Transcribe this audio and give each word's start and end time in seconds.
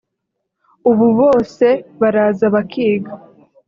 ubu 0.89 1.07
bose 1.19 1.65
baraza 1.99 2.45
bakiga 2.53 3.11